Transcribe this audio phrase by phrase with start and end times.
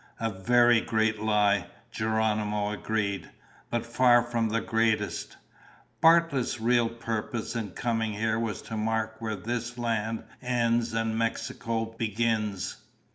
[0.19, 3.29] "A very great lie," Geronimo agreed,
[3.69, 5.37] "but far from the greatest.
[6.01, 11.85] Bartlett's real purpose in coming here was to mark where this land ends and Mexico
[11.85, 12.77] begins.